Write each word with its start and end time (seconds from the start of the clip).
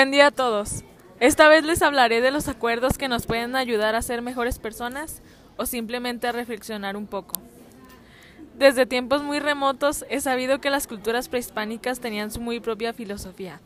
Buen 0.00 0.12
día 0.12 0.28
a 0.28 0.30
todos. 0.30 0.82
Esta 1.18 1.46
vez 1.50 1.62
les 1.62 1.82
hablaré 1.82 2.22
de 2.22 2.30
los 2.30 2.48
acuerdos 2.48 2.96
que 2.96 3.06
nos 3.06 3.26
pueden 3.26 3.54
ayudar 3.54 3.94
a 3.94 4.00
ser 4.00 4.22
mejores 4.22 4.58
personas 4.58 5.20
o 5.58 5.66
simplemente 5.66 6.26
a 6.26 6.32
reflexionar 6.32 6.96
un 6.96 7.06
poco. 7.06 7.38
Desde 8.56 8.86
tiempos 8.86 9.22
muy 9.22 9.40
remotos 9.40 10.06
he 10.08 10.22
sabido 10.22 10.58
que 10.58 10.70
las 10.70 10.86
culturas 10.86 11.28
prehispánicas 11.28 12.00
tenían 12.00 12.30
su 12.30 12.40
muy 12.40 12.60
propia 12.60 12.94
filosofía. 12.94 13.60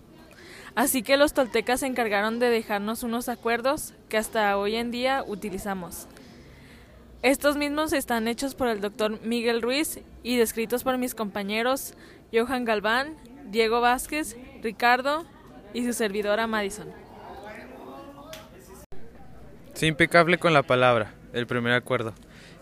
Así 0.74 1.04
que 1.04 1.16
los 1.16 1.34
toltecas 1.34 1.78
se 1.78 1.86
encargaron 1.86 2.40
de 2.40 2.50
dejarnos 2.50 3.04
unos 3.04 3.28
acuerdos 3.28 3.94
que 4.08 4.16
hasta 4.16 4.58
hoy 4.58 4.74
en 4.74 4.90
día 4.90 5.22
utilizamos. 5.24 6.08
Estos 7.22 7.56
mismos 7.56 7.92
están 7.92 8.26
hechos 8.26 8.56
por 8.56 8.66
el 8.66 8.80
doctor 8.80 9.20
Miguel 9.22 9.62
Ruiz 9.62 10.00
y 10.24 10.36
descritos 10.36 10.82
por 10.82 10.98
mis 10.98 11.14
compañeros 11.14 11.94
Johan 12.32 12.64
Galván, 12.64 13.14
Diego 13.52 13.80
Vázquez, 13.80 14.36
Ricardo 14.62 15.32
y 15.74 15.84
su 15.84 15.92
servidora 15.92 16.46
Madison. 16.46 16.88
Sé 19.74 19.86
impecable 19.86 20.38
con 20.38 20.54
la 20.54 20.62
palabra, 20.62 21.12
el 21.32 21.46
primer 21.46 21.72
acuerdo, 21.72 22.14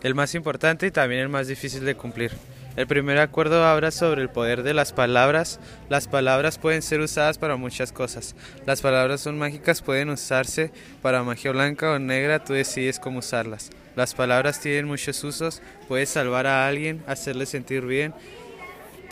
el 0.02 0.14
más 0.14 0.34
importante 0.34 0.86
y 0.86 0.90
también 0.90 1.20
el 1.20 1.28
más 1.28 1.46
difícil 1.46 1.84
de 1.84 1.94
cumplir. 1.94 2.32
El 2.74 2.86
primer 2.86 3.18
acuerdo 3.18 3.66
habla 3.66 3.90
sobre 3.90 4.22
el 4.22 4.30
poder 4.30 4.62
de 4.62 4.72
las 4.72 4.94
palabras. 4.94 5.60
Las 5.90 6.08
palabras 6.08 6.56
pueden 6.56 6.80
ser 6.80 7.00
usadas 7.00 7.36
para 7.36 7.56
muchas 7.56 7.92
cosas. 7.92 8.34
Las 8.64 8.80
palabras 8.80 9.20
son 9.20 9.38
mágicas, 9.38 9.82
pueden 9.82 10.08
usarse 10.08 10.70
para 11.02 11.22
magia 11.22 11.52
blanca 11.52 11.92
o 11.92 11.98
negra, 11.98 12.42
tú 12.42 12.54
decides 12.54 12.98
cómo 12.98 13.18
usarlas. 13.18 13.68
Las 13.94 14.14
palabras 14.14 14.58
tienen 14.58 14.86
muchos 14.86 15.22
usos, 15.22 15.60
puedes 15.86 16.08
salvar 16.08 16.46
a 16.46 16.66
alguien, 16.66 17.02
hacerle 17.06 17.44
sentir 17.44 17.84
bien, 17.84 18.14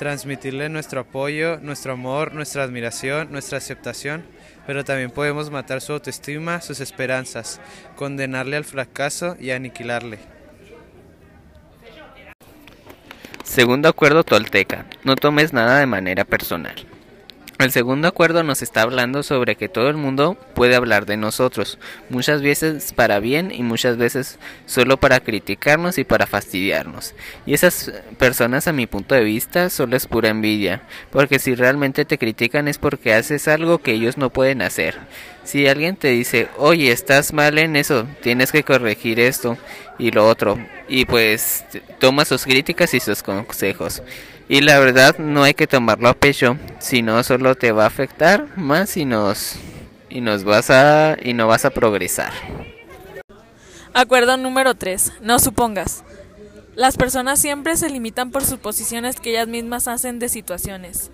transmitirle 0.00 0.70
nuestro 0.70 1.02
apoyo, 1.02 1.58
nuestro 1.60 1.92
amor, 1.92 2.32
nuestra 2.32 2.62
admiración, 2.62 3.30
nuestra 3.30 3.58
aceptación, 3.58 4.24
pero 4.66 4.82
también 4.82 5.10
podemos 5.10 5.50
matar 5.50 5.82
su 5.82 5.92
autoestima, 5.92 6.62
sus 6.62 6.80
esperanzas, 6.80 7.60
condenarle 7.96 8.56
al 8.56 8.64
fracaso 8.64 9.36
y 9.38 9.50
aniquilarle. 9.50 10.18
Segundo 13.44 13.90
acuerdo 13.90 14.24
tolteca. 14.24 14.86
No 15.04 15.16
tomes 15.16 15.52
nada 15.52 15.78
de 15.80 15.86
manera 15.86 16.24
personal. 16.24 16.76
El 17.60 17.72
segundo 17.72 18.08
acuerdo 18.08 18.42
nos 18.42 18.62
está 18.62 18.80
hablando 18.80 19.22
sobre 19.22 19.54
que 19.54 19.68
todo 19.68 19.90
el 19.90 19.98
mundo 19.98 20.34
puede 20.54 20.76
hablar 20.76 21.04
de 21.04 21.18
nosotros, 21.18 21.78
muchas 22.08 22.40
veces 22.40 22.94
para 22.94 23.20
bien 23.20 23.52
y 23.52 23.62
muchas 23.62 23.98
veces 23.98 24.38
solo 24.64 24.96
para 24.96 25.20
criticarnos 25.20 25.98
y 25.98 26.04
para 26.04 26.26
fastidiarnos. 26.26 27.14
Y 27.44 27.52
esas 27.52 27.92
personas 28.18 28.66
a 28.66 28.72
mi 28.72 28.86
punto 28.86 29.14
de 29.14 29.24
vista 29.24 29.68
solo 29.68 29.94
es 29.94 30.06
pura 30.06 30.30
envidia, 30.30 30.80
porque 31.10 31.38
si 31.38 31.54
realmente 31.54 32.06
te 32.06 32.16
critican 32.16 32.66
es 32.66 32.78
porque 32.78 33.12
haces 33.12 33.46
algo 33.46 33.76
que 33.76 33.92
ellos 33.92 34.16
no 34.16 34.30
pueden 34.30 34.62
hacer. 34.62 34.98
Si 35.44 35.66
alguien 35.66 35.96
te 35.96 36.08
dice, 36.08 36.48
oye, 36.58 36.92
estás 36.92 37.32
mal 37.32 37.58
en 37.58 37.76
eso, 37.76 38.06
tienes 38.22 38.52
que 38.52 38.62
corregir 38.62 39.18
esto 39.18 39.56
y 39.98 40.10
lo 40.10 40.28
otro, 40.28 40.58
y 40.88 41.04
pues 41.04 41.64
toma 41.98 42.24
sus 42.24 42.44
críticas 42.44 42.94
y 42.94 43.00
sus 43.00 43.22
consejos. 43.22 44.02
Y 44.48 44.60
la 44.60 44.78
verdad 44.78 45.18
no 45.18 45.42
hay 45.44 45.54
que 45.54 45.66
tomarlo 45.66 46.08
a 46.08 46.14
pecho, 46.14 46.56
si 46.78 47.02
no 47.02 47.22
solo 47.22 47.54
te 47.54 47.72
va 47.72 47.84
a 47.84 47.88
afectar 47.88 48.46
más 48.56 48.96
y 48.96 49.04
nos 49.04 49.56
y 50.08 50.20
nos 50.20 50.44
vas 50.44 50.70
a 50.70 51.16
y 51.22 51.32
no 51.34 51.46
vas 51.46 51.64
a 51.64 51.70
progresar. 51.70 52.32
Acuerdo 53.94 54.36
número 54.36 54.74
3. 54.74 55.12
No 55.20 55.38
supongas. 55.38 56.04
Las 56.74 56.96
personas 56.96 57.40
siempre 57.40 57.76
se 57.76 57.90
limitan 57.90 58.30
por 58.30 58.44
suposiciones 58.44 59.18
que 59.20 59.30
ellas 59.30 59.48
mismas 59.48 59.88
hacen 59.88 60.18
de 60.18 60.28
situaciones. 60.28 61.10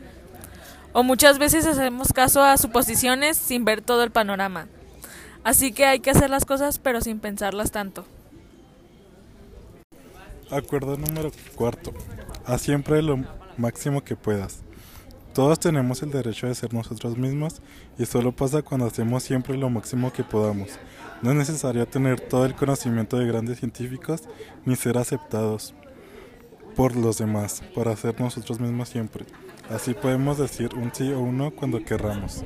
O 0.99 1.03
muchas 1.03 1.39
veces 1.39 1.67
hacemos 1.67 2.15
caso 2.15 2.43
a 2.43 2.57
suposiciones 2.57 3.37
sin 3.37 3.67
ver 3.67 3.83
todo 3.83 4.03
el 4.03 4.11
panorama. 4.11 4.67
Así 5.45 5.71
que 5.71 5.85
hay 5.85 6.01
que 6.01 6.09
hacer 6.09 6.31
las 6.31 6.47
cosas 6.47 6.79
pero 6.79 7.03
sin 7.03 7.21
pensarlas 7.21 7.71
tanto. 7.71 8.07
Acuerdo 10.51 10.97
número 10.97 11.31
cuarto. 11.55 11.93
Haz 12.47 12.63
siempre 12.63 13.03
lo 13.03 13.19
máximo 13.59 14.03
que 14.03 14.17
puedas. 14.17 14.61
Todos 15.35 15.61
tenemos 15.61 16.03
el 16.03 16.13
derecho 16.13 16.47
de 16.47 16.55
ser 16.55 16.73
nosotros 16.73 17.19
mismos 17.19 17.61
y 17.99 18.07
solo 18.07 18.35
pasa 18.35 18.63
cuando 18.63 18.87
hacemos 18.87 19.23
siempre 19.23 19.55
lo 19.59 19.69
máximo 19.69 20.15
que 20.15 20.25
podamos. 20.25 20.71
No 21.21 21.31
es 21.31 21.37
necesario 21.37 21.87
tener 21.87 22.21
todo 22.21 22.47
el 22.47 22.55
conocimiento 22.55 23.19
de 23.19 23.27
grandes 23.27 23.59
científicos 23.59 24.23
ni 24.65 24.77
ser 24.77 24.97
aceptados 24.97 25.75
por 26.77 26.95
los 26.95 27.19
demás 27.19 27.63
para 27.75 27.97
ser 27.97 28.21
nosotros 28.21 28.61
mismos 28.61 28.91
siempre. 28.91 29.25
Así 29.71 29.95
podemos 29.95 30.39
decir 30.39 30.75
un 30.75 30.95
sí 30.95 31.11
o 31.11 31.21
un 31.21 31.39
no 31.39 31.51
cuando 31.51 31.83
querramos. 31.83 32.45